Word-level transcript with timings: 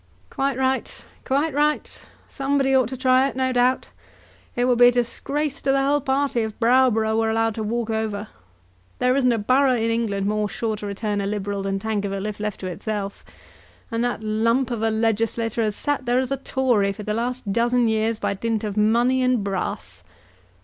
"Quite 0.31 0.57
right; 0.57 1.05
quite 1.25 1.53
right. 1.53 2.03
Somebody 2.27 2.73
ought 2.73 2.89
to 2.89 2.97
try 2.97 3.27
it, 3.29 3.35
no 3.35 3.51
doubt. 3.53 3.89
It 4.55 4.65
would 4.65 4.79
be 4.79 4.87
a 4.87 4.91
disgrace 4.91 5.61
to 5.61 5.71
the 5.71 5.83
whole 5.83 6.01
party 6.01 6.41
if 6.41 6.59
Browborough 6.59 7.19
were 7.19 7.29
allowed 7.29 7.53
to 7.53 7.61
walk 7.63 7.91
over. 7.91 8.27
There 8.97 9.15
isn't 9.15 9.31
a 9.31 9.37
borough 9.37 9.75
in 9.75 9.91
England 9.91 10.25
more 10.25 10.49
sure 10.49 10.75
to 10.77 10.87
return 10.87 11.21
a 11.21 11.27
Liberal 11.27 11.61
than 11.61 11.77
Tankerville 11.77 12.25
if 12.25 12.39
left 12.39 12.61
to 12.61 12.65
itself. 12.65 13.23
And 13.91 14.01
yet 14.01 14.21
that 14.21 14.25
lump 14.25 14.71
of 14.71 14.81
a 14.81 14.89
legislator 14.89 15.61
has 15.61 15.75
sat 15.75 16.07
there 16.07 16.17
as 16.17 16.31
a 16.31 16.37
Tory 16.37 16.93
for 16.93 17.03
the 17.03 17.13
last 17.13 17.53
dozen 17.53 17.87
years 17.87 18.17
by 18.17 18.33
dint 18.33 18.63
of 18.63 18.75
money 18.75 19.21
and 19.21 19.43
brass." 19.43 20.01